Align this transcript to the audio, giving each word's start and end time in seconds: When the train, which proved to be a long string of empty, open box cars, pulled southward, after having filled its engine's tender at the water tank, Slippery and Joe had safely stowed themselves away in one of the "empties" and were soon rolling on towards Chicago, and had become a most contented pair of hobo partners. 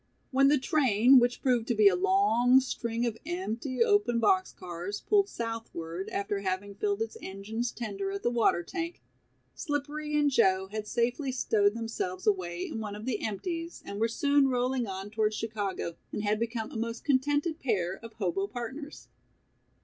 When 0.31 0.47
the 0.47 0.57
train, 0.57 1.19
which 1.19 1.43
proved 1.43 1.67
to 1.67 1.75
be 1.75 1.87
a 1.87 1.95
long 1.95 2.59
string 2.59 3.05
of 3.05 3.19
empty, 3.23 3.83
open 3.83 4.19
box 4.19 4.51
cars, 4.51 4.99
pulled 5.01 5.29
southward, 5.29 6.09
after 6.09 6.39
having 6.39 6.73
filled 6.73 7.03
its 7.03 7.17
engine's 7.21 7.71
tender 7.71 8.09
at 8.11 8.23
the 8.23 8.31
water 8.31 8.63
tank, 8.63 9.03
Slippery 9.53 10.17
and 10.17 10.31
Joe 10.31 10.69
had 10.71 10.87
safely 10.87 11.31
stowed 11.31 11.75
themselves 11.75 12.25
away 12.25 12.65
in 12.65 12.79
one 12.79 12.95
of 12.95 13.05
the 13.05 13.21
"empties" 13.21 13.83
and 13.85 13.99
were 13.99 14.07
soon 14.07 14.47
rolling 14.47 14.87
on 14.87 15.11
towards 15.11 15.35
Chicago, 15.35 15.93
and 16.11 16.23
had 16.23 16.39
become 16.39 16.71
a 16.71 16.77
most 16.77 17.03
contented 17.05 17.59
pair 17.59 17.93
of 18.03 18.13
hobo 18.13 18.47
partners. 18.47 19.07